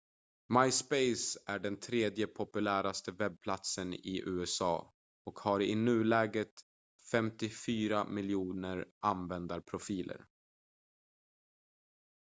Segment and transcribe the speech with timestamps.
[0.49, 4.85] myspace är den tredje populäraste webbplatsen i usa
[5.25, 6.51] och har i nuläget
[7.11, 10.25] 54 miljoner användarprofiler